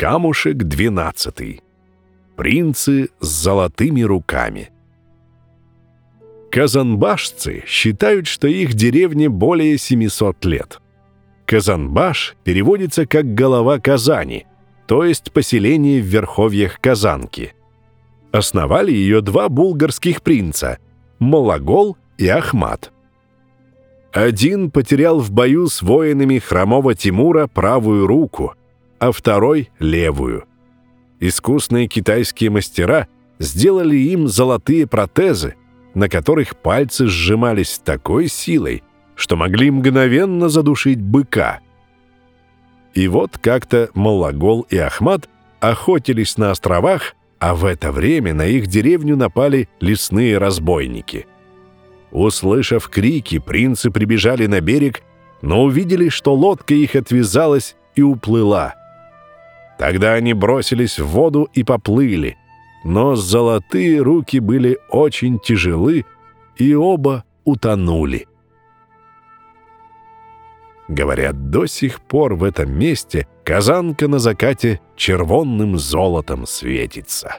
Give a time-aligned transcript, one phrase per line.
[0.00, 1.60] Камушек двенадцатый.
[2.34, 4.70] Принцы с золотыми руками.
[6.50, 10.80] Казанбашцы считают, что их деревне более 700 лет.
[11.44, 14.46] Казанбаш переводится как «голова Казани»,
[14.86, 17.52] то есть поселение в верховьях Казанки.
[18.32, 20.78] Основали ее два булгарских принца–
[21.18, 22.90] Малагол и Ахмат.
[24.14, 28.54] Один потерял в бою с воинами хромого Тимура правую руку,
[29.00, 30.44] а второй– левую.
[31.18, 33.08] Искусные китайские мастера
[33.38, 35.56] сделали им золотые протезы,
[35.94, 38.84] на которых пальцы сжимались такой силой,
[39.16, 41.60] что могли мгновенно задушить быка.
[42.94, 45.28] И вот как-то Малагол и Ахмат
[45.60, 51.26] охотились на островах, а в это время на их деревню напали лесные разбойники.
[52.10, 55.02] Услышав крики, принцы прибежали на берег,
[55.40, 58.74] но увидели, что лодка их отвязалась и уплыла.
[59.80, 62.36] Тогда они бросились в воду и поплыли,
[62.84, 66.04] но золотые руки были очень тяжелы,
[66.58, 68.28] и оба утонули.
[70.86, 77.38] Говорят, до сих пор в этом месте казанка на закате червонным золотом светится.